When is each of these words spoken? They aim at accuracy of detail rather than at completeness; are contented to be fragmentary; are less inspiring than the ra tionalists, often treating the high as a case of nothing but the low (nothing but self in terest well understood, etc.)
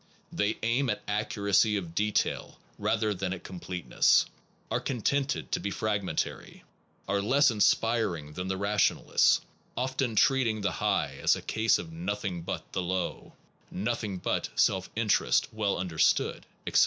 They 0.31 0.57
aim 0.63 0.89
at 0.89 1.03
accuracy 1.07 1.77
of 1.77 1.93
detail 1.93 2.57
rather 2.79 3.13
than 3.13 3.33
at 3.33 3.43
completeness; 3.43 4.25
are 4.71 4.79
contented 4.79 5.51
to 5.51 5.59
be 5.59 5.69
fragmentary; 5.69 6.63
are 7.07 7.21
less 7.21 7.51
inspiring 7.51 8.33
than 8.33 8.47
the 8.47 8.57
ra 8.57 8.77
tionalists, 8.77 9.41
often 9.77 10.15
treating 10.15 10.61
the 10.61 10.71
high 10.71 11.19
as 11.21 11.35
a 11.35 11.41
case 11.43 11.77
of 11.77 11.93
nothing 11.93 12.41
but 12.41 12.73
the 12.73 12.81
low 12.81 13.33
(nothing 13.69 14.17
but 14.17 14.49
self 14.55 14.89
in 14.95 15.07
terest 15.07 15.53
well 15.53 15.77
understood, 15.77 16.47
etc.) 16.65 16.79